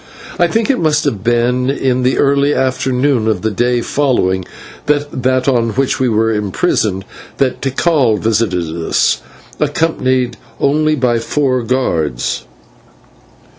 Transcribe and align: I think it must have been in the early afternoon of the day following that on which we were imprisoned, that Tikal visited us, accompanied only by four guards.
I 0.39 0.47
think 0.47 0.71
it 0.71 0.79
must 0.79 1.03
have 1.03 1.23
been 1.23 1.69
in 1.69 2.01
the 2.01 2.17
early 2.17 2.55
afternoon 2.55 3.27
of 3.27 3.43
the 3.43 3.51
day 3.51 3.81
following 3.81 4.45
that 4.87 5.47
on 5.47 5.69
which 5.73 5.99
we 5.99 6.09
were 6.09 6.31
imprisoned, 6.31 7.05
that 7.37 7.61
Tikal 7.61 8.17
visited 8.17 8.65
us, 8.83 9.21
accompanied 9.59 10.37
only 10.59 10.95
by 10.95 11.19
four 11.19 11.61
guards. 11.61 12.45